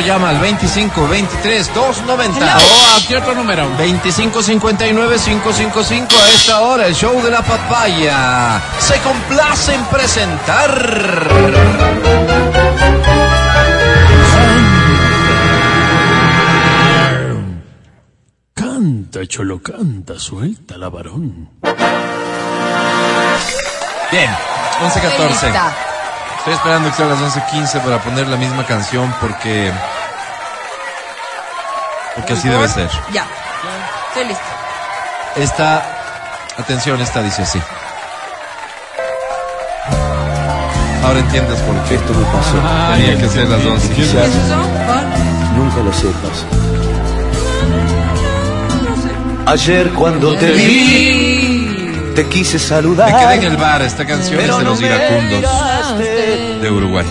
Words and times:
llama 0.00 0.30
al 0.30 0.38
25 0.40 1.08
23 1.08 1.74
290 1.74 2.38
Hello. 2.38 2.52
o 2.52 2.96
a 2.96 3.06
qué 3.06 3.16
otro 3.16 3.34
número 3.34 3.68
25 3.76 4.42
59 4.42 5.16
555 5.24 6.14
a 6.14 6.28
esta 6.30 6.60
hora 6.60 6.86
el 6.86 6.94
show 6.94 7.20
de 7.22 7.30
la 7.30 7.42
papaya 7.42 8.60
se 8.78 8.98
complace 9.00 9.74
en 9.74 9.84
presentar 9.86 11.28
Canta, 18.54 19.26
cholo, 19.26 19.62
canta, 19.62 20.18
suelta 20.18 20.76
la 20.76 20.88
varón. 20.88 21.50
bien 24.10 24.30
11 24.82 25.00
14 25.00 25.46
Lista. 25.46 25.74
Estoy 26.50 26.54
esperando 26.54 26.90
que 26.90 26.96
sea 26.96 27.06
las 27.06 27.20
11 27.20 27.42
15 27.50 27.80
para 27.80 27.98
poner 28.02 28.26
la 28.28 28.36
misma 28.36 28.64
canción 28.64 29.12
porque 29.20 29.70
porque 32.14 32.32
así 32.32 32.48
debe 32.48 32.66
ser 32.68 32.88
Ya. 33.12 33.26
Estoy 34.08 34.24
lista. 34.28 34.42
esta 35.36 35.82
atención 36.58 37.00
esta 37.00 37.22
dice 37.22 37.42
así 37.42 37.60
ahora 41.04 41.20
entiendes 41.20 41.58
por 41.60 41.76
qué 41.84 41.94
Esto 41.96 42.12
me 42.14 42.24
pasó. 42.26 42.94
tenía 42.96 43.18
que 43.18 43.28
ser 43.28 43.48
las 43.48 43.64
11 43.64 43.88
Quizás 43.94 44.14
¿Eso? 44.14 44.54
Con- 44.86 45.56
nunca 45.56 45.80
lo 45.82 45.92
sepas. 45.92 46.44
Ayer 49.46 49.88
cuando 49.94 50.34
te 50.36 50.50
vi, 50.52 51.37
te 52.18 52.26
quise 52.26 52.58
saludar. 52.58 53.12
Me 53.12 53.16
quedé 53.16 53.34
en 53.34 53.52
el 53.52 53.56
bar, 53.56 53.80
esta 53.80 54.04
canción 54.04 54.40
es 54.40 54.46
de 54.46 54.52
no 54.52 54.60
los 54.60 54.82
iracundos 54.82 55.40
de 56.60 56.68
Uruguay. 56.68 57.06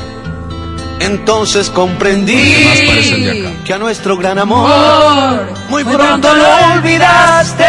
Entonces 1.00 1.70
comprendí 1.70 2.34
de 2.34 3.46
acá. 3.46 3.64
que 3.64 3.74
a 3.74 3.78
nuestro 3.78 4.18
gran 4.18 4.38
amor 4.38 5.54
muy 5.70 5.86
pronto 5.86 6.28
lo 6.36 6.74
olvidaste 6.74 7.64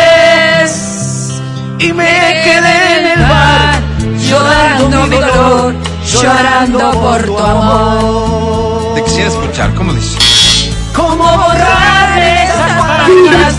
y 1.79 1.93
me 1.93 2.43
quedé 2.43 3.01
en 3.01 3.07
el 3.07 3.21
bar 3.21 3.83
llorando 4.19 5.07
mi 5.07 5.17
dolor, 5.17 5.75
llorando 6.05 6.91
por 6.91 7.23
tu 7.23 7.39
amor. 7.39 8.95
Te 8.97 9.05
quisiera 9.05 9.29
escuchar, 9.29 9.75
¿cómo 9.75 9.93
dice? 9.93 10.18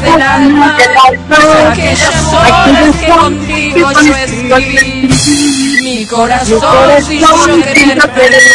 Páginas 0.02 0.78
del 0.78 0.98
alma, 0.98 1.72
aquellas 1.72 2.34
horas 2.34 2.96
que 3.00 3.08
contigo 3.08 3.92
yo 3.92 4.16
escribí. 4.16 5.10
Mi 5.82 6.06
corazón 6.06 6.60
sin 7.08 7.20
yo 7.22 7.28
querer 7.74 7.98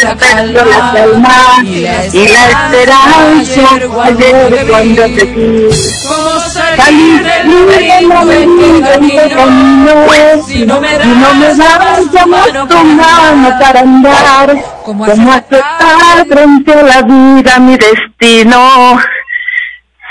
la 0.03 0.15
calma 0.15 1.63
y 1.63 1.81
la 1.81 2.05
esperanza 2.05 3.61
ayer 4.03 4.67
cuando 4.67 5.03
te 5.03 5.69
Cómo 6.07 6.39
salir 6.75 7.23
del 7.23 8.09
laberinto 8.09 8.93
en 8.93 9.09
que 9.09 9.29
camino. 9.29 10.45
si 10.47 10.65
no 10.65 10.79
me 10.79 10.97
das 10.97 11.07
tu 12.69 12.83
mano 12.85 13.59
para 13.59 13.79
andar, 13.79 14.55
Como 14.83 15.05
como 15.05 15.31
aceptar 15.31 16.27
frente 16.27 16.73
a 16.73 16.83
la 16.83 17.01
vida 17.01 17.59
mi 17.59 17.77
destino. 17.77 18.99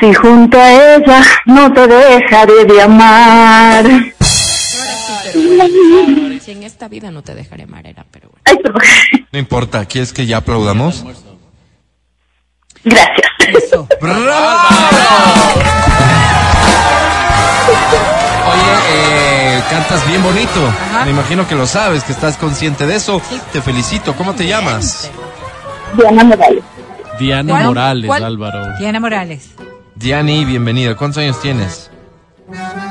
Si 0.01 0.13
junto 0.13 0.59
a 0.59 0.97
ella 0.97 1.23
no 1.47 1.73
te 1.73 1.87
dejaré 1.87 2.65
de 2.65 2.83
amar. 2.83 3.85
Si 6.41 6.51
en 6.51 6.63
esta 6.63 6.89
vida 6.89 7.11
no 7.11 7.23
te 7.23 7.35
dejaré 7.35 7.67
marera, 7.67 8.05
pero 8.11 8.31
bueno. 8.31 8.79
No 9.33 9.39
importa, 9.39 9.85
¿quieres 9.87 10.13
que 10.13 10.27
ya 10.27 10.39
aplaudamos? 10.39 11.05
Gracias. 12.85 13.31
Eso. 13.49 13.89
Oye, 18.51 18.73
eh, 18.91 19.63
cantas 19.71 20.07
bien 20.09 20.23
bonito. 20.23 20.67
Ajá. 20.69 21.05
Me 21.05 21.11
imagino 21.13 21.47
que 21.49 21.55
lo 21.55 21.67
sabes, 21.67 22.05
que 22.05 22.13
estás 22.13 22.37
consciente 22.37 22.87
de 22.87 22.97
eso. 22.97 23.21
Te 23.53 23.61
felicito. 23.61 24.15
¿Cómo 24.15 24.35
te 24.35 24.47
llamas? 24.47 25.11
Diana 25.97 26.25
Morales. 26.25 26.65
Diana 27.19 27.53
¿Cuál? 27.53 27.65
Morales, 27.67 28.07
¿Cuál? 28.07 28.25
Álvaro. 28.25 28.79
Diana 28.79 29.01
Morales. 29.01 29.51
Diani, 29.97 30.45
bienvenida. 30.45 30.97
¿Cuántos 30.97 31.19
años 31.23 31.41
tienes? 31.41 31.91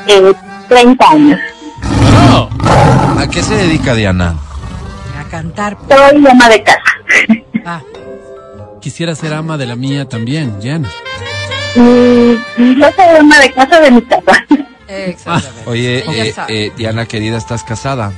Eh, 0.08 0.34
30 0.70 1.10
años. 1.10 1.40
No, 2.30 2.50
¿A 3.20 3.28
qué 3.30 3.44
se 3.44 3.56
dedica 3.56 3.94
Diana? 3.94 4.36
A 5.20 5.24
cantar. 5.30 5.78
Soy 5.90 6.26
ama 6.28 6.50
de 6.50 6.64
casa. 6.64 6.80
Ah, 7.66 7.82
quisiera 8.82 9.16
ser 9.16 9.34
ama 9.34 9.58
de 9.58 9.66
la 9.66 9.76
mía 9.76 10.08
también. 10.08 10.58
Y 10.62 11.80
y 12.62 12.80
yo 12.80 12.92
soy 12.96 13.18
ama 13.20 13.40
de 13.40 13.52
casa 13.52 13.80
de 13.80 13.92
mi 13.92 14.02
casa. 14.02 14.46
Exactamente. 14.88 15.70
Oye, 15.70 16.00
eh, 16.00 16.34
eh, 16.48 16.72
Diana 16.78 17.06
querida, 17.06 17.38
¿estás 17.38 17.64
casada? 17.64 18.12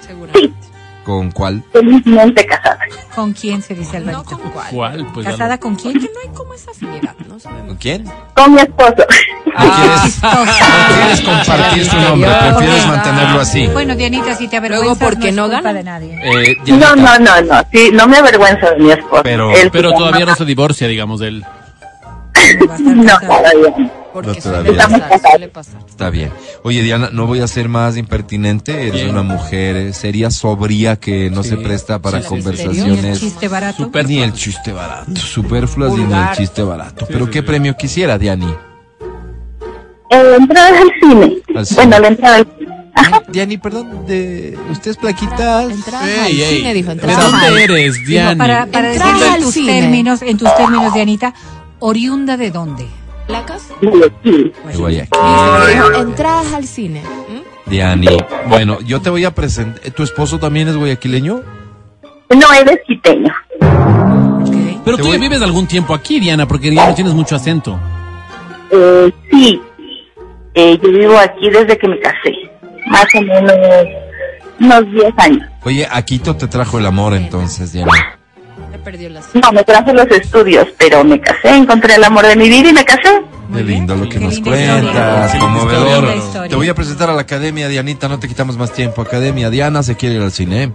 Seguramente. 0.00 0.65
¿Con 1.06 1.30
cuál? 1.30 1.62
Felizmente 1.72 2.44
casada. 2.44 2.80
¿Con 3.14 3.32
quién 3.32 3.62
se 3.62 3.74
dice 3.76 4.00
No 4.00 4.08
Alvarito? 4.10 4.36
con 4.38 4.50
cuál. 4.50 4.66
¿Cuál? 4.72 5.06
Pues 5.14 5.24
¿Casada 5.26 5.56
con 5.58 5.76
quién? 5.76 5.94
Que 5.94 6.00
no 6.12 6.20
hay 6.20 6.28
como 6.36 6.52
esa 6.52 6.72
afinidad, 6.72 7.14
¿no? 7.28 7.38
Sabemos. 7.38 7.68
¿Con 7.68 7.76
quién? 7.76 8.04
Con 8.34 8.54
mi 8.54 8.60
esposo. 8.60 8.96
¿No 8.96 9.76
quieres, 9.76 10.22
no 10.22 10.44
quieres 10.44 11.20
compartir 11.20 11.88
tu 11.88 11.96
nombre? 12.00 12.28
¿Prefieres 12.28 12.84
Ah. 12.84 12.88
mantenerlo 12.88 13.40
así? 13.40 13.66
Bueno, 13.68 13.94
Dianita, 13.94 14.34
si 14.34 14.48
te 14.48 14.56
avergüenzas, 14.56 14.98
Luego, 14.98 15.12
¿por 15.14 15.22
qué 15.22 15.30
no, 15.30 15.42
no 15.46 15.48
gana? 15.48 15.72
de 15.72 15.84
nadie. 15.84 16.18
Eh, 16.24 16.56
No, 16.72 16.96
no, 16.96 17.18
no, 17.20 17.40
no. 17.42 17.62
Sí, 17.72 17.90
no 17.92 18.08
me 18.08 18.16
avergüenzo 18.16 18.66
de 18.70 18.76
mi 18.76 18.90
esposo. 18.90 19.22
Pero- 19.22 19.52
Él 19.52 19.70
Pero 19.70 19.92
todavía 19.92 20.26
no 20.26 20.34
se 20.34 20.44
divorcia, 20.44 20.88
digamos, 20.88 21.20
de 21.20 21.28
él. 21.28 21.44
No, 22.80 23.18
todavía. 23.20 23.92
Porque 24.22 24.28
No 24.28 24.40
suele 24.40 24.70
todavía. 24.72 25.08
pasar, 25.08 25.20
suele 25.30 25.48
pasar. 25.48 25.80
Está 25.86 26.08
bien. 26.10 26.30
Oye, 26.64 26.82
Diana, 26.82 27.10
no 27.12 27.26
voy 27.26 27.40
a 27.40 27.46
ser 27.46 27.68
más 27.68 27.98
impertinente. 27.98 28.72
Eres 28.88 29.02
Bien. 29.02 29.10
una 29.10 29.22
mujer 29.22 29.76
eh, 29.76 29.92
seria, 29.92 30.30
sobria, 30.30 30.96
que 30.96 31.28
no 31.28 31.42
Sí. 31.42 31.50
se 31.50 31.56
presta 31.58 31.98
para 32.00 32.22
Sí, 32.22 32.24
sí, 32.28 32.30
¿Ni 32.34 32.38
el 32.38 32.44
conversaciones. 32.44 33.20
chiste 33.20 33.48
barato? 33.48 33.84
Súper- 33.84 34.06
Ni 34.08 34.20
el 34.22 34.32
chiste 34.32 34.72
barato. 34.72 35.14
Superfluas 35.16 35.92
ni 35.92 36.02
el 36.04 36.30
chiste 36.34 36.62
barato. 36.62 37.04
Sí, 37.06 37.12
Pero 37.12 37.26
sí, 37.26 37.30
¿qué 37.32 37.38
sí. 37.40 37.44
premio 37.44 37.76
quisiera, 37.76 38.16
Diani? 38.16 38.54
Eh, 40.10 40.36
entradas 40.38 40.72
al 40.80 40.90
cine. 41.00 41.36
Al 41.54 41.66
cine. 41.66 41.76
Bueno, 41.86 41.98
la 42.00 42.08
entrada 42.08 42.36
al 42.36 42.46
cine. 42.58 42.76
Ajá. 42.94 43.22
Diani, 43.28 43.58
perdón, 43.58 44.06
de 44.06 44.56
ustedes 44.70 44.96
plaquitas. 44.96 45.70
Entrada 45.70 46.04
al 46.04 46.30
Ey, 46.30 46.56
cine, 46.58 46.72
dijo. 46.72 46.86
¿De 46.88 46.92
Entrada 46.94 47.22
dónde 47.28 47.64
eres, 47.64 47.94
Digo, 47.96 48.06
Diana? 48.06 48.42
para 48.42 48.66
para 48.66 48.92
Entrada 48.92 49.12
decirlo 49.12 49.36
en 49.36 49.42
tus 49.42 49.52
cine. 49.54 49.80
términos, 49.82 50.22
en 50.22 50.38
tus 50.38 50.56
términos, 50.56 50.94
Dianita, 50.94 51.34
oriunda 51.80 52.36
de 52.38 52.50
dónde? 52.50 52.86
¿Placas? 53.26 53.68
Guayaquil. 53.82 54.52
Guayaquil. 54.76 55.20
Dijo, 55.72 55.92
entradas 56.02 56.52
al 56.52 56.64
cine. 56.64 57.02
¿Mm? 57.28 57.70
Diani, 57.70 58.08
bueno, 58.48 58.78
yo 58.80 59.00
te 59.00 59.10
voy 59.10 59.24
a 59.24 59.32
presentar. 59.34 59.90
¿Tu 59.92 60.02
esposo 60.04 60.38
también 60.38 60.68
es 60.68 60.76
guayaquileño? 60.76 61.42
No, 62.30 62.52
él 62.60 62.68
es 62.68 62.78
quiteño. 62.86 63.34
Ok. 63.60 64.80
Pero 64.84 64.96
Te 64.96 65.02
tú 65.02 65.08
voy- 65.08 65.16
ya 65.16 65.20
vives 65.22 65.42
algún 65.42 65.66
tiempo 65.66 65.92
aquí, 65.94 66.20
Diana, 66.20 66.46
porque 66.46 66.72
ya 66.74 66.86
no 66.88 66.94
tienes 66.94 67.12
mucho 67.14 67.34
acento. 67.36 67.78
Eh, 68.70 69.12
sí. 69.30 69.60
Eh, 70.54 70.78
yo 70.82 70.90
vivo 70.92 71.18
aquí 71.18 71.50
desde 71.50 71.76
que 71.76 71.88
me 71.88 71.98
casé. 72.00 72.32
Más 72.86 73.06
o 73.16 73.20
menos 73.20 73.52
unos 74.60 74.90
10 74.92 75.14
años. 75.18 75.48
Oye, 75.64 75.86
a 75.90 76.02
Quito 76.02 76.36
te 76.36 76.46
trajo 76.46 76.78
el 76.78 76.86
amor 76.86 77.14
entonces, 77.14 77.72
Diana. 77.72 78.15
Ya 78.86 78.92
perdió 78.92 79.08
las. 79.10 79.34
No, 79.34 79.52
me 79.52 79.64
traje 79.64 79.92
los 79.92 80.06
estudios, 80.06 80.68
pero 80.78 81.02
me 81.02 81.20
casé, 81.20 81.56
encontré 81.56 81.96
el 81.96 82.04
amor 82.04 82.24
de 82.26 82.36
mi 82.36 82.48
vida 82.48 82.70
y 82.70 82.72
me 82.72 82.84
casé. 82.84 83.20
Muy 83.48 83.58
Qué 83.58 83.62
bien. 83.64 83.78
lindo 83.80 83.96
lo 83.96 84.04
que 84.08 84.18
Qué 84.18 84.20
nos 84.20 84.38
cuentas, 84.40 84.84
historia. 84.84 85.40
Conmovedor. 85.40 86.48
Te 86.48 86.54
voy 86.56 86.68
a 86.68 86.74
presentar 86.74 87.10
a 87.10 87.14
la 87.14 87.22
Academia 87.22 87.68
Dianita, 87.68 88.08
no 88.08 88.18
te 88.20 88.28
quitamos 88.28 88.56
más 88.56 88.72
tiempo. 88.72 89.02
Academia 89.02 89.50
Diana 89.50 89.82
se 89.82 89.96
quiere 89.96 90.14
ir 90.16 90.22
al 90.22 90.30
cine. 90.32 90.72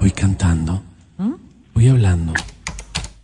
Voy 0.00 0.10
cantando, 0.12 0.82
voy 1.74 1.88
hablando, 1.88 2.32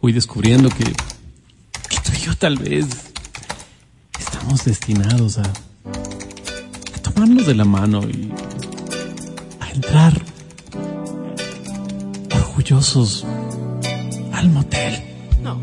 voy 0.01 0.13
descubriendo 0.13 0.69
que, 0.71 0.85
que 0.85 1.97
tú 2.05 2.13
y 2.17 2.21
yo 2.21 2.35
tal 2.37 2.57
vez 2.59 2.87
estamos 4.19 4.65
destinados 4.65 5.39
a, 5.39 5.43
a 5.43 6.99
tomarnos 7.03 7.47
de 7.47 7.55
la 7.55 7.65
mano 7.65 8.03
y 8.03 8.33
a 9.61 9.71
entrar 9.71 10.13
orgullosos 12.73 13.25
al 14.33 14.49
motel. 14.51 15.03
No. 15.43 15.55
No 15.55 15.61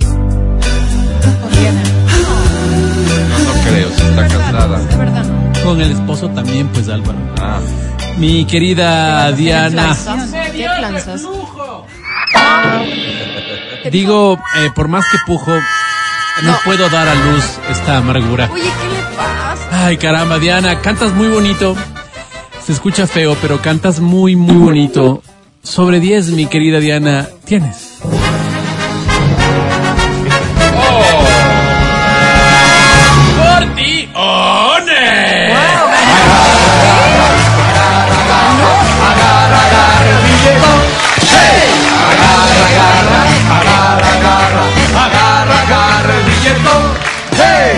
creo, 3.65 3.89
si 3.95 4.01
está 4.01 4.27
casada. 4.27 4.79
De 4.79 4.95
verdad 4.95 5.23
no. 5.25 5.63
Con 5.63 5.81
el 5.81 5.91
esposo 5.91 6.29
también, 6.29 6.67
pues 6.69 6.87
Álvaro. 6.89 7.17
Ah, 7.41 7.59
Mi 8.17 8.45
querida 8.45 9.31
Diana, 9.31 9.95
¿Qué 10.51 10.67
lanzas? 10.81 11.21
digo, 13.91 14.37
eh, 14.57 14.69
por 14.75 14.87
más 14.87 15.05
que 15.11 15.17
pujo, 15.25 15.51
no 15.51 16.51
No. 16.51 16.57
puedo 16.63 16.89
dar 16.89 17.07
a 17.07 17.15
luz 17.15 17.43
esta 17.71 17.97
amargura. 17.97 18.49
Oye, 18.53 18.63
¿qué 18.63 18.87
le 18.87 19.17
pasa? 19.17 19.85
Ay, 19.87 19.97
caramba, 19.97 20.37
Diana, 20.39 20.79
cantas 20.81 21.13
muy 21.13 21.27
bonito. 21.27 21.75
Se 22.65 22.73
escucha 22.73 23.07
feo, 23.07 23.35
pero 23.41 23.61
cantas 23.61 23.99
muy, 23.99 24.35
muy 24.35 24.55
bonito. 24.57 25.23
Sobre 25.63 25.99
10, 25.99 26.29
mi 26.31 26.45
querida 26.47 26.79
Diana, 26.79 27.27
tienes. 27.45 27.99
¡Por 33.37 33.75
ti, 33.75 34.09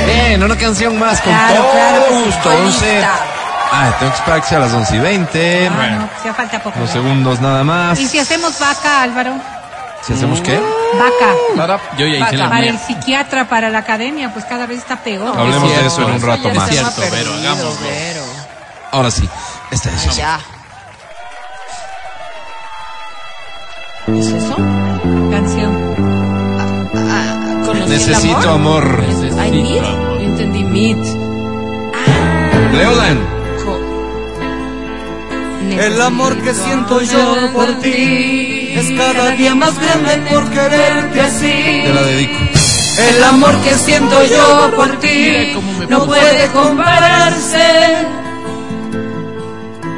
Bien, 0.05 0.43
una 0.43 0.57
canción 0.57 0.97
más 0.97 1.21
con 1.21 1.33
Claro, 1.33 1.55
todo 1.55 1.71
claro 1.71 2.01
gusto. 2.11 2.29
estoy 2.29 2.55
11. 2.65 2.93
lista. 2.95 3.13
Ah, 3.73 3.95
tengo 3.99 4.11
que 4.11 4.17
esperar 4.17 4.41
que 4.41 4.47
sea 4.47 4.57
a 4.57 4.61
las 4.61 4.73
11 4.73 4.95
y 4.95 4.99
20. 4.99 5.67
Ah, 5.69 5.89
no, 5.91 6.09
ya 6.25 6.33
falta 6.33 6.59
poco. 6.61 6.77
Unos 6.77 6.89
segundos 6.91 7.39
nada 7.39 7.63
más. 7.63 7.99
¿Y 7.99 8.07
si 8.07 8.19
hacemos 8.19 8.59
vaca, 8.59 9.01
Álvaro? 9.03 9.33
¿Si 10.01 10.13
hacemos 10.13 10.41
qué? 10.41 10.59
Vaca. 11.57 11.77
Yo 11.97 12.05
ya 12.07 12.17
hice 12.25 12.37
la 12.37 12.49
Para 12.49 12.61
mía. 12.61 12.71
el 12.71 12.79
psiquiatra, 12.79 13.47
para 13.47 13.69
la 13.69 13.79
academia, 13.79 14.33
pues 14.33 14.45
cada 14.45 14.65
vez 14.65 14.79
está 14.79 14.97
peor. 14.97 15.37
Hablemos 15.37 15.69
de 15.69 15.75
cierto, 15.77 15.87
eso 15.87 16.01
en 16.01 16.09
un 16.11 16.15
eso 16.17 16.25
rato 16.27 16.43
ya 16.49 16.53
más. 16.53 16.69
es 16.69 16.75
cierto, 16.75 17.01
Vero, 17.11 17.33
hagámoslo. 17.33 17.87
Ahora 18.91 19.11
sí, 19.11 19.29
esta 19.71 19.89
es. 19.89 20.15
Ya. 20.17 20.39
Canción. 25.31 25.71
Ah, 26.95 27.63
¿conocí 27.65 27.83
el 27.83 27.89
Necesito 27.89 28.49
amor. 28.51 29.03
Ay, 29.39 29.51
Meet. 29.51 29.81
Yo 29.83 30.19
entendí 30.19 30.63
Meet. 30.63 30.97
Leodan. 32.73 33.40
El 35.79 36.01
amor 36.01 36.37
que 36.41 36.53
siento 36.53 37.01
yo 37.01 37.51
por 37.53 37.79
ti 37.79 38.73
es 38.75 38.91
cada 38.97 39.31
día 39.31 39.55
más 39.55 39.73
grande 39.79 40.29
por 40.29 40.49
quererte 40.49 41.21
así. 41.21 41.81
Te 41.83 41.93
la 41.93 42.01
dedico. 42.03 42.39
El 43.09 43.23
amor 43.23 43.55
que 43.61 43.75
siento 43.75 44.23
yo 44.25 44.71
por 44.75 44.99
ti 44.99 45.53
no 45.87 46.05
puede 46.05 46.47
compararse 46.51 48.20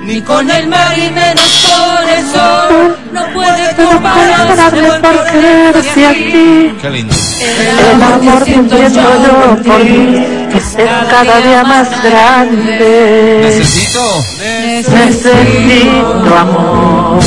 ni 0.03 0.21
con 0.21 0.49
el 0.49 0.67
mar 0.67 0.97
y 0.97 1.09
menos 1.11 1.67
con 1.69 2.09
el 2.09 2.25
sol. 2.31 2.97
No 3.11 3.25
puede 3.33 3.75
compararse 3.75 4.81
por 5.01 5.23
quererte 5.31 6.05
así. 6.05 6.75
Qué 6.81 6.89
lindo. 6.89 7.15
El 7.41 8.03
amor 8.03 8.43
que 8.43 8.51
siento 8.51 8.77
yo 8.77 9.63
por 9.63 9.81
ti 9.81 10.23
es 10.55 10.77
cada 11.09 11.41
día 11.41 11.63
más 11.63 11.89
grande. 12.03 13.39
Necesito. 13.43 13.99
Necesito 14.39 16.37
amor. 16.37 17.19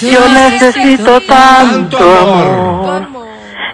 Yo 0.00 0.28
necesito 0.28 1.20
tanto 1.22 1.98
amor. 1.98 3.08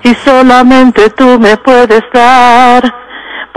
Y 0.04 0.14
solamente 0.24 1.10
tú 1.10 1.38
me 1.38 1.56
puedes 1.56 2.02
dar. 2.12 3.07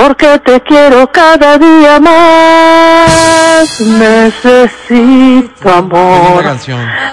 Porque 0.02 0.40
te 0.40 0.60
quiero 0.62 1.12
cada 1.12 1.60
día 1.60 2.00
más. 2.00 3.80
Necesito 3.80 5.72
amor. 5.72 6.44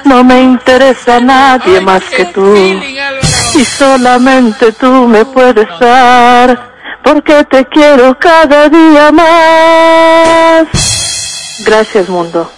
No 0.07 0.25
me 0.25 0.41
interesa 0.41 1.21
nadie 1.21 1.83
más 1.83 2.03
que 2.05 2.25
tú. 2.25 2.55
Y 2.57 3.65
solamente 3.65 4.73
tú 4.73 5.07
me 5.07 5.27
puedes 5.27 5.69
dar. 5.79 6.73
Porque 7.05 7.45
te 7.45 7.67
quiero 7.67 8.19
cada 8.19 8.71
día 8.71 9.13
más. 9.13 10.67
Gracias, 11.67 12.09
mundo. 12.09 12.51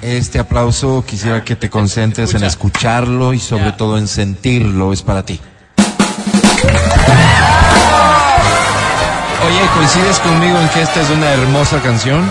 Este 0.00 0.38
aplauso 0.38 1.04
quisiera 1.04 1.42
que 1.42 1.56
te 1.56 1.68
concentres 1.68 2.32
en 2.34 2.44
escucharlo 2.44 3.32
y 3.32 3.40
sobre 3.40 3.72
todo 3.72 3.98
en 3.98 4.06
sentirlo. 4.06 4.92
Es 4.92 5.02
para 5.02 5.24
ti. 5.24 5.40
Oye, 9.62 9.70
¿coincides 9.74 10.18
conmigo 10.18 10.58
en 10.58 10.68
que 10.70 10.82
esta 10.82 11.00
es 11.02 11.10
una 11.10 11.30
hermosa 11.30 11.80
canción? 11.80 12.28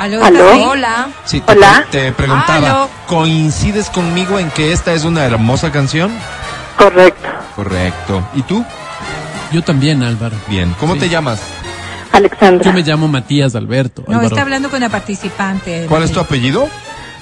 ¿Aló? 0.00 0.20
Hola. 0.70 1.08
Sí, 1.24 1.40
te, 1.40 1.52
Hola. 1.52 1.84
te 1.92 2.10
preguntaba, 2.10 2.66
Aló. 2.70 2.90
¿coincides 3.06 3.88
conmigo 3.88 4.36
en 4.40 4.50
que 4.50 4.72
esta 4.72 4.92
es 4.92 5.04
una 5.04 5.22
hermosa 5.24 5.70
canción? 5.70 6.10
Correcto. 6.76 7.28
Correcto. 7.54 8.28
¿Y 8.34 8.42
tú? 8.42 8.64
Yo 9.52 9.62
también, 9.62 10.02
Álvaro. 10.02 10.34
Bien. 10.48 10.74
¿Cómo 10.80 10.94
Sí. 10.94 11.00
te 11.00 11.08
llamas? 11.08 11.40
Alexandra. 12.10 12.64
Yo 12.64 12.72
me 12.72 12.82
llamo 12.82 13.06
Matías 13.06 13.54
Alberto. 13.54 14.02
No, 14.08 14.14
Álvaro. 14.14 14.26
está 14.28 14.42
hablando 14.42 14.70
con 14.70 14.80
la 14.80 14.88
participante. 14.88 15.86
¿Cuál 15.88 16.02
es 16.02 16.10
tu 16.10 16.18
apellido? 16.18 16.68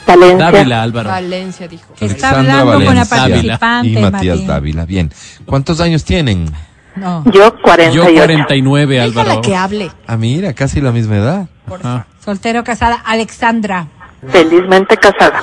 Valencia. 0.06 0.50
Dávila, 0.50 0.82
Álvaro. 0.82 1.10
Valencia 1.10 1.68
dijo. 1.68 1.84
Está 2.00 2.30
Alexandra 2.30 2.60
hablando 2.60 2.86
con 2.86 2.94
la 2.96 3.04
participante. 3.04 3.88
Y 3.88 3.96
Matías. 3.98 4.46
Dávila. 4.46 4.86
Bien. 4.86 5.12
¿Cuántos 5.44 5.80
años 5.82 6.02
tienen? 6.04 6.50
No, 6.96 7.24
Yo 7.32 7.54
48. 7.62 8.10
Yo 8.10 8.14
49, 8.14 9.00
Álvaro. 9.00 9.28
Déjala 9.28 9.42
que 9.42 9.56
hable. 9.56 9.90
Ah, 10.06 10.16
mira, 10.16 10.52
casi 10.52 10.80
la 10.80 10.92
misma 10.92 11.16
edad. 11.16 11.46
Ah. 11.84 12.04
soltero 12.22 12.62
casada, 12.64 12.96
Alexandra. 13.04 13.86
Felizmente 14.30 14.96
casada. 14.96 15.42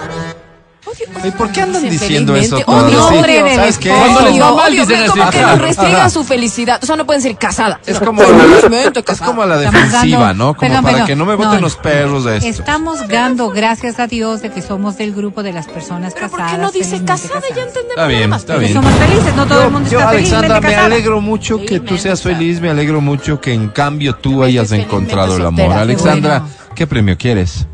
¿Y 1.24 1.32
por 1.32 1.52
qué 1.52 1.62
andan 1.62 1.90
diciendo 1.90 2.36
eso? 2.36 2.58
Odio, 2.66 3.10
Sí, 3.10 3.16
hombre 3.16 3.44
del 3.44 3.56
¿Sabes 3.56 3.78
qué? 3.78 3.90
Cuando 3.90 4.22
les 4.22 4.42
va 4.42 4.48
Odio, 4.52 4.56
mal, 4.56 4.72
odio, 4.72 4.86
dicen 4.86 5.08
como 5.10 5.24
así. 5.24 5.32
que 5.38 5.44
Ajá, 5.44 5.52
nos 5.52 5.62
restringan 5.68 5.96
ajá. 6.02 6.10
su 6.10 6.24
felicidad. 6.24 6.80
O 6.82 6.86
sea, 6.86 6.96
no 6.96 7.06
pueden 7.06 7.22
ser 7.22 7.36
casada. 7.38 7.80
Es 7.86 8.00
como, 8.00 8.22
es 8.24 9.22
como 9.22 9.42
a 9.42 9.46
la 9.46 9.56
Estamos 9.64 9.82
defensiva, 9.92 10.20
dando- 10.28 10.46
¿no? 10.46 10.54
Como 10.56 10.70
perdón, 10.70 10.84
para 10.92 11.06
que 11.06 11.16
no 11.16 11.26
me 11.26 11.36
voten 11.36 11.56
No, 11.56 11.60
los 11.62 11.76
perros 11.76 12.24
de 12.26 12.38
esto. 12.38 12.50
Estamos 12.50 13.08
dando 13.08 13.50
gracias 13.50 14.00
a 14.00 14.08
Dios 14.08 14.42
de 14.42 14.52
que 14.52 14.62
somos 14.62 14.98
del 14.98 15.14
grupo 15.14 15.44
de 15.44 15.54
las 15.54 15.68
personas 15.68 16.14
Pero 16.14 16.30
¿por 16.30 16.40
casadas. 16.40 16.56
qué 16.58 16.62
no 16.64 16.72
dice 16.72 17.04
casada? 17.06 17.42
Ya 17.56 17.62
entendemos 17.64 17.90
Está 17.90 18.08
bien, 18.08 18.34
está 18.34 18.56
bien. 18.58 18.74
somos 18.74 18.94
felices, 18.94 19.36
no 19.36 19.46
todo 19.46 19.64
el 19.64 19.72
mundo 19.72 19.90
Yo, 19.90 20.00
está 20.00 20.10
Alexandra, 20.12 20.56
felizmente 20.62 20.76
me 20.78 20.96
alegro 20.96 21.22
mucho 21.22 21.60
que 21.66 21.80
tú 21.80 21.98
seas 21.98 22.22
feliz, 22.22 22.60
me 22.62 22.70
alegro 22.70 23.02
mucho 23.02 23.40
que 23.42 23.54
en 23.54 23.70
cambio 23.70 24.16
tú 24.16 24.44
hayas 24.44 24.72
encontrado 24.72 25.36
el 25.38 25.46
amor. 25.46 25.72
Alexandra. 25.74 26.44
¿qué 26.76 26.88
premio 26.88 27.18
quieres? 27.18 27.68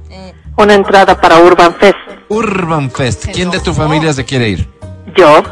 Una 0.58 0.74
entrada 0.74 1.20
para 1.20 1.40
Urban 1.40 1.76
Fest. 1.76 1.96
Urban 2.30 2.90
Fest. 2.92 3.26
¿Quién 3.34 3.52
de 3.52 3.60
tu 3.60 3.74
familia 3.74 4.14
se 4.14 4.26
quiere 4.26 4.50
ir? 4.50 4.68
Yo. 5.16 5.44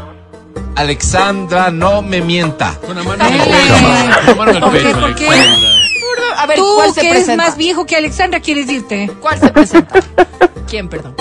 Alexandra, 0.76 1.70
no 1.70 2.02
me 2.02 2.20
mienta. 2.20 2.74
Con 2.84 2.96
la 2.96 3.02
mano 3.02 3.24
en 3.26 3.34
el 3.34 3.40
pecho. 3.40 3.74
Con 4.26 4.26
la 4.26 4.34
mano 4.34 4.50
en 4.50 4.56
el 4.56 4.62
¿por 4.62 4.72
qué? 4.72 4.78
pecho, 4.82 5.00
¿Por 5.00 5.14
qué? 5.14 5.28
Alexandra. 5.28 5.68
A 6.36 6.46
ver, 6.46 6.56
Tú, 6.58 6.72
¿cuál 6.76 6.92
se 6.92 7.00
que 7.00 7.06
es 7.08 7.12
presenta? 7.14 7.44
más 7.44 7.56
viejo 7.56 7.86
que 7.86 7.96
Alexandra, 7.96 8.40
quieres 8.40 8.68
irte. 8.68 9.10
¿Cuál 9.20 9.38
se 9.38 9.50
presenta? 9.50 10.00
¿Quién, 10.68 10.88
perdón? 10.88 11.14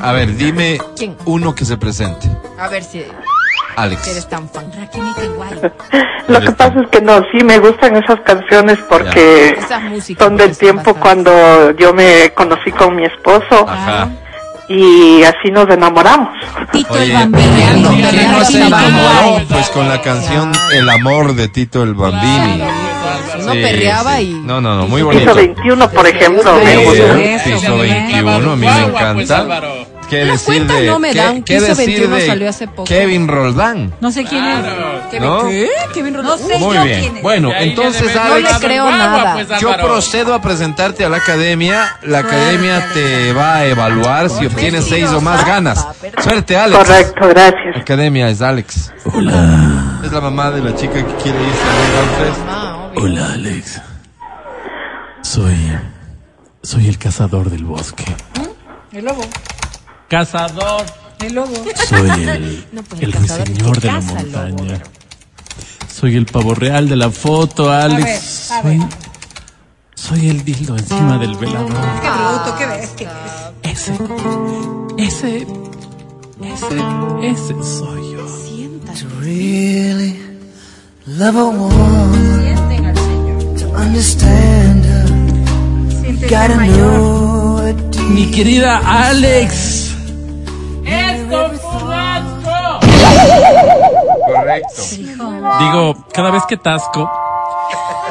A 0.00 0.12
ver, 0.12 0.34
dime 0.36 0.78
¿Quién? 0.96 1.16
uno 1.26 1.54
que 1.54 1.64
se 1.64 1.76
presente. 1.76 2.28
A 2.58 2.68
ver 2.68 2.82
si 2.84 3.04
Alex. 3.76 4.06
eres 4.08 4.28
tan 4.28 4.48
fan. 4.48 4.70
Raquelita 4.72 5.24
igual. 5.24 5.74
Lo 6.28 6.40
que 6.40 6.50
pasa 6.52 6.80
es 6.82 6.88
que 6.90 7.00
no, 7.00 7.20
sí 7.32 7.44
me 7.44 7.58
gustan 7.58 7.96
esas 7.96 8.20
canciones 8.20 8.78
porque 8.88 9.58
son 10.18 10.36
del 10.36 10.56
tiempo 10.56 10.94
bastante. 10.94 11.00
cuando 11.00 11.70
yo 11.72 11.92
me 11.92 12.32
conocí 12.34 12.70
con 12.72 12.94
mi 12.96 13.04
esposo 13.04 13.68
Ajá. 13.68 14.08
Y 14.70 15.22
así 15.24 15.50
nos 15.50 15.68
enamoramos. 15.68 16.28
Tito 16.72 16.92
Oye, 16.94 17.04
el 17.06 17.12
Bambino. 17.12 17.90
¿quién 18.10 18.32
no 18.32 18.44
se 18.44 18.64
enamoró? 18.66 19.42
Pues 19.48 19.68
con 19.70 19.88
la 19.88 20.00
canción 20.00 20.52
El 20.72 20.88
amor 20.88 21.34
de 21.34 21.48
Tito 21.48 21.82
el 21.82 21.94
Bambini. 21.94 22.62
Uno 23.42 23.52
Sí, 23.52 23.58
perreaba 23.62 24.16
sí. 24.18 24.22
y... 24.30 24.34
No, 24.46 24.60
no, 24.60 24.76
no, 24.76 24.86
muy 24.86 25.02
Piso 25.02 25.12
bonito. 25.12 25.34
21, 25.34 25.90
por 25.90 26.06
ejemplo, 26.06 26.52
Muy 26.54 26.64
me 26.64 26.76
gusta. 26.84 27.14
Piso 27.44 27.76
muy 27.76 27.86
bien. 27.86 28.06
21, 28.06 28.52
a 28.52 28.56
mí 28.56 28.66
me 28.66 28.72
Pues, 28.72 29.30
encanta. 29.30 29.60
¿Qué 30.10 30.24
La 30.24 30.32
decir 30.32 30.46
cuenta 30.46 30.74
de, 30.74 30.86
no 30.88 30.98
me 30.98 31.12
qué- 31.12 31.18
dan, 31.18 31.42
qué 31.44 31.54
Piso 31.54 31.66
decir 31.68 31.86
21 31.86 32.16
de 32.16 32.26
salió 32.26 32.48
hace 32.50 32.66
poco. 32.68 32.84
Kevin 32.84 33.28
Roldán? 33.28 33.94
No 34.00 34.10
sé 34.10 34.24
quién 34.24 34.44
es. 34.44 34.64
¿Qué, 35.10 35.20
¿No? 35.20 35.48
¿Qué? 35.48 35.68
Kevin 35.94 36.14
No 36.14 36.22
Rodríguez. 36.22 36.46
sé 36.58 36.58
Muy 36.64 36.74
yo 36.76 36.84
bien. 36.84 37.00
quién 37.00 37.16
es. 37.18 37.22
Bueno, 37.22 37.52
entonces, 37.56 38.02
le 38.02 38.08
debe 38.08 38.20
No 38.24 38.34
Alex, 38.34 38.52
le 38.60 38.66
creo 38.66 38.82
guagua, 38.84 38.98
nada. 38.98 39.32
pues, 39.46 39.60
yo 39.60 39.76
procedo 39.76 40.34
a 40.34 40.42
presentarte 40.42 41.04
a 41.04 41.08
la 41.08 41.18
academia. 41.18 41.96
La 42.02 42.18
academia 42.18 42.88
te 42.92 43.32
va 43.32 43.54
a 43.56 43.66
evaluar 43.66 44.28
si 44.30 44.46
obtienes 44.46 44.84
seis 44.86 45.08
o 45.10 45.20
más 45.20 45.46
ganas. 45.46 45.86
Suerte, 46.22 46.56
Alex. 46.56 46.78
Correcto, 46.84 47.28
gracias. 47.28 47.76
Academia 47.80 48.28
es 48.28 48.42
Alex. 48.42 48.92
Hola. 49.14 50.00
Es 50.04 50.10
la 50.12 50.20
mamá 50.20 50.50
de 50.50 50.60
la 50.62 50.74
chica 50.74 50.94
que 50.94 51.14
quiere 51.22 51.38
irse 51.38 51.62
a. 51.62 52.52
Ah. 52.52 52.90
Hola, 52.96 53.32
Alex. 53.34 53.80
Soy. 55.22 55.54
Soy 56.62 56.88
el 56.88 56.98
cazador 56.98 57.48
del 57.50 57.64
bosque. 57.64 58.04
El 58.92 59.04
lobo. 59.04 59.22
Cazador. 60.10 60.84
El 61.20 61.34
lobo. 61.34 61.54
Soy 61.88 62.10
el, 62.10 62.66
No, 62.72 62.82
pues, 62.82 63.00
el 63.00 63.14
el 63.14 63.14
que 63.14 63.80
de 63.80 63.86
la 63.86 64.00
lobo, 64.00 64.14
montaña. 64.14 64.82
Soy 65.88 66.16
el 66.16 66.26
pavo 66.26 66.52
real 66.54 66.88
de 66.88 66.96
la 66.96 67.10
foto, 67.10 67.70
Alex. 67.70 68.02
ver, 68.02 68.16
a 68.16 68.62
soy, 68.62 68.78
ver. 68.78 68.88
soy 69.94 70.28
el 70.30 70.44
dildo 70.44 70.76
encima 70.76 71.16
del 71.16 71.36
velador. 71.36 71.68
Qué 72.02 72.10
bruto, 72.10 72.56
qué 72.58 72.66
bestia. 72.66 73.12
Ese, 73.62 73.92
ese, 74.98 75.46
ese, 76.42 76.76
ese 77.22 77.54
soy 77.62 78.12
yo. 78.12 79.20
really 79.20 80.18
love 81.06 81.36
a 81.36 81.44
woman 81.44 82.42
Sienten 82.42 82.86
al 82.86 82.96
Señor. 82.96 83.58
to 83.60 83.66
understand 83.76 84.84
her. 84.84 85.06
Sienten 86.02 86.28
Gotta 86.28 86.66
know 86.66 87.40
mi 88.10 88.28
querida 88.32 88.78
Alex. 88.84 89.89
Correcto. 94.50 94.82
Digo, 95.60 96.06
cada 96.12 96.30
vez 96.30 96.42
que 96.48 96.56
tasco, 96.56 97.10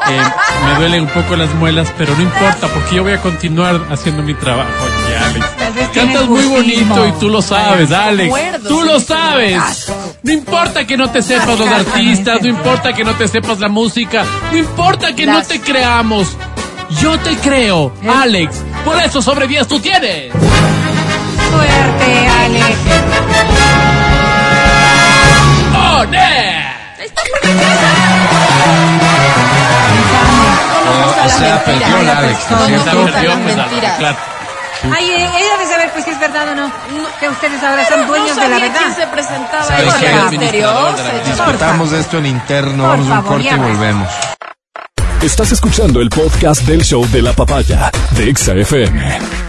eh, 0.09 0.21
me 0.65 0.75
duelen 0.75 1.03
un 1.03 1.09
poco 1.09 1.35
las 1.35 1.53
muelas, 1.55 1.91
pero 1.97 2.15
no 2.15 2.21
importa, 2.21 2.67
porque 2.67 2.95
yo 2.95 3.03
voy 3.03 3.13
a 3.13 3.21
continuar 3.21 3.81
haciendo 3.91 4.23
mi 4.23 4.33
trabajo 4.33 4.69
aquí, 4.69 5.13
Alex. 5.13 5.89
Cantas 5.93 6.27
muy 6.27 6.45
bonito 6.45 7.07
y 7.07 7.11
tú 7.13 7.29
lo 7.29 7.41
sabes, 7.41 7.91
Alex. 7.91 8.33
Tú 8.67 8.81
lo 8.83 8.99
sabes. 8.99 9.91
No 10.23 10.31
importa 10.31 10.85
que 10.85 10.97
no 10.97 11.09
te 11.11 11.21
sepas 11.21 11.59
los 11.59 11.67
artistas, 11.67 12.41
no 12.41 12.47
importa 12.47 12.93
que 12.93 13.03
no 13.03 13.13
te 13.15 13.27
sepas 13.27 13.59
la 13.59 13.67
música, 13.67 14.23
no 14.51 14.57
importa 14.57 15.13
que 15.13 15.25
no 15.25 15.41
te 15.43 15.59
creamos. 15.59 16.35
Yo 17.01 17.19
te 17.19 17.35
creo, 17.37 17.91
Alex. 18.07 18.63
Por 18.83 18.99
eso 18.99 19.21
sobre 19.21 19.47
10 19.47 19.67
tú 19.67 19.79
tienes. 19.79 20.31
Suerte, 21.51 22.27
Alex. 22.43 23.78
¡Oh, 25.99 26.05
ne! 26.05 26.79
O, 30.87 31.25
o 31.25 31.29
sea, 31.29 31.63
perdió 31.65 32.01
la 32.03 32.19
pues. 32.21 33.57
Ay, 34.95 35.09
eh, 35.09 35.15
ella 35.25 35.57
debe 35.57 35.69
saber 35.69 35.91
pues 35.91 36.05
si 36.05 36.11
es 36.11 36.19
verdad 36.19 36.47
o 36.49 36.55
no. 36.55 36.71
Que 37.19 37.27
ustedes 37.27 37.61
ahora 37.61 37.85
son 37.85 38.07
dueños 38.07 38.35
no 38.37 38.43
de 38.43 38.47
la 38.49 38.55
sabía 38.59 38.71
quién 38.71 38.83
verdad. 38.83 38.97
se 38.97 39.07
presentaba 39.07 39.63
¿Sabes 39.63 39.93
en 39.95 40.39
qué? 40.39 40.65
Discutamos 41.25 41.91
esto 41.91 42.17
en 42.19 42.25
interno, 42.27 42.83
Por 42.83 42.91
vamos 42.91 43.09
a 43.09 43.19
un 43.19 43.23
favor, 43.25 43.41
corte 43.41 43.55
y 43.55 43.57
volvemos. 43.57 44.09
Estás 45.21 45.51
escuchando 45.51 45.99
el 45.99 46.09
podcast 46.09 46.61
del 46.61 46.81
show 46.85 47.05
de 47.09 47.21
la 47.21 47.33
papaya 47.33 47.91
de 48.11 48.29
Exa 48.29 48.53
FM. 48.53 49.48